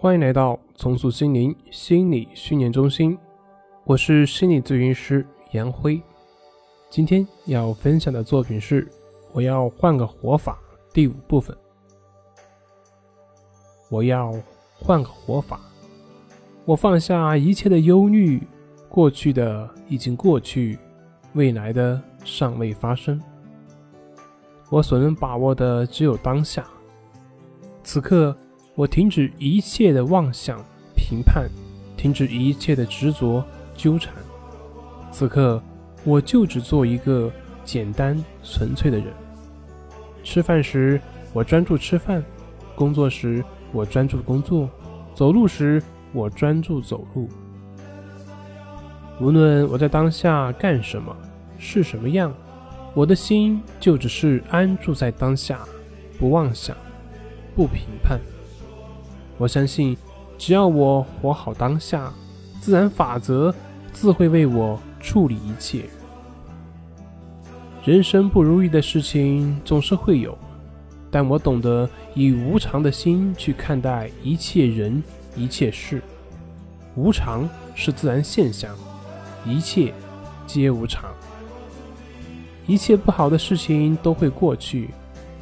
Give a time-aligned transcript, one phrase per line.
[0.00, 3.18] 欢迎来到重塑心灵心理训练中心，
[3.82, 6.00] 我是心理咨询师杨辉。
[6.88, 8.86] 今天要分享的作品是
[9.32, 10.56] 《我要换个活法》
[10.94, 11.56] 第五部分。
[13.90, 14.32] 我要
[14.72, 15.58] 换个活法，
[16.64, 18.40] 我放下一切的忧虑，
[18.88, 20.78] 过去的已经过去，
[21.32, 23.20] 未来的尚未发生。
[24.70, 26.64] 我所能把握的只有当下。
[27.82, 28.36] 此刻，
[28.78, 30.64] 我停止一切的妄想、
[30.94, 31.48] 评判，
[31.96, 34.14] 停止一切的执着、纠缠。
[35.10, 35.60] 此刻，
[36.04, 37.28] 我就只做一个
[37.64, 39.08] 简单纯粹的人。
[40.22, 41.00] 吃饭时，
[41.32, 42.22] 我专注吃饭；
[42.76, 44.68] 工作时，我专注工作；
[45.12, 47.28] 走路时，我专注走路。
[49.20, 51.16] 无论我在当下干什么，
[51.58, 52.32] 是什么样。
[52.94, 55.66] 我的心就只是安住在当下，
[56.16, 56.76] 不妄想，
[57.56, 58.20] 不评判。
[59.38, 59.96] 我相信，
[60.36, 62.12] 只要我活好当下，
[62.60, 63.54] 自然法则
[63.92, 65.84] 自会为我处理一切。
[67.84, 70.36] 人生不如意的事情总是会有，
[71.10, 75.02] 但我懂得以无常的心去看待一切人、
[75.36, 76.02] 一切事。
[76.96, 78.76] 无常是自然现象，
[79.46, 79.94] 一切
[80.46, 81.10] 皆无常。
[82.66, 84.90] 一切不好的事情都会过去，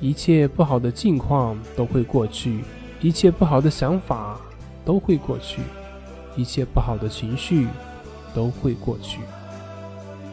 [0.00, 2.60] 一切不好的境况都会过去，
[3.00, 4.40] 一切不好的想法
[4.84, 5.62] 都会过去，
[6.36, 7.66] 一切不好的情绪
[8.34, 9.20] 都会过去。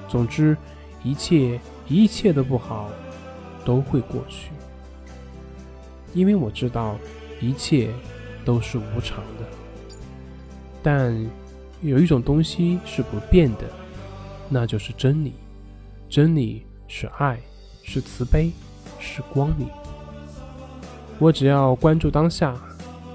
[0.07, 0.55] 总之，
[1.03, 2.89] 一切一切的不好
[3.65, 4.51] 都会过去，
[6.13, 6.97] 因为我知道
[7.41, 7.89] 一切
[8.43, 9.45] 都是无常的。
[10.83, 11.13] 但
[11.81, 13.63] 有一种东西是不变的，
[14.49, 15.33] 那就是真理。
[16.09, 16.63] 真理。
[16.89, 17.37] 是爱，
[17.83, 18.49] 是慈悲，
[18.97, 19.67] 是光明。
[21.19, 22.55] 我只要关注当下，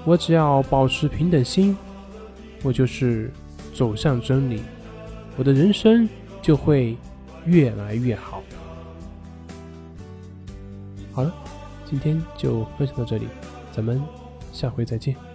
[0.05, 1.77] 我只要保持平等心，
[2.61, 3.31] 我就是
[3.73, 4.61] 走向真理，
[5.37, 6.07] 我的人生
[6.41, 6.97] 就会
[7.45, 8.43] 越来越好。
[11.13, 11.33] 好了，
[11.85, 13.27] 今天就分享到这里，
[13.71, 14.01] 咱们
[14.51, 15.32] 下回再见。